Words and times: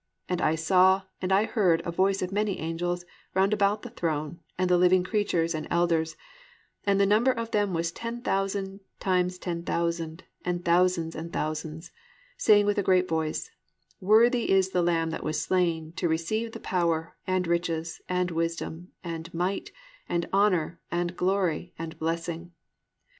And 0.27 0.41
I 0.41 0.55
saw, 0.55 1.03
and 1.21 1.31
I 1.31 1.45
heard 1.45 1.83
a 1.85 1.91
voice 1.91 2.23
of 2.23 2.31
many 2.31 2.57
angels 2.57 3.05
round 3.35 3.53
about 3.53 3.83
the 3.83 3.91
throne 3.91 4.39
and 4.57 4.67
the 4.67 4.75
living 4.79 5.03
creatures 5.03 5.53
and 5.53 5.67
elders; 5.69 6.15
and 6.85 6.99
the 6.99 7.05
number 7.05 7.29
of 7.31 7.51
them 7.51 7.71
was 7.75 7.91
ten 7.91 8.23
thousand 8.23 8.79
times 8.99 9.37
ten 9.37 9.61
thousand, 9.61 10.23
and 10.43 10.65
thousands 10.65 11.15
of 11.15 11.31
thousands; 11.31 11.91
saying 12.35 12.65
with 12.65 12.79
a 12.79 12.81
great 12.81 13.07
voice, 13.07 13.51
Worthy 13.99 14.49
is 14.49 14.71
the 14.71 14.81
Lamb 14.81 15.11
that 15.11 15.23
was 15.23 15.39
slain 15.39 15.91
to 15.97 16.09
receive 16.09 16.53
the 16.53 16.59
power, 16.59 17.15
and 17.27 17.45
riches, 17.45 18.01
and 18.09 18.31
wisdom, 18.31 18.87
and 19.03 19.31
might, 19.35 19.69
and 20.09 20.27
honour, 20.33 20.79
and 20.89 21.15
glory, 21.15 21.75
and 21.77 21.99
blessing. 21.99 22.53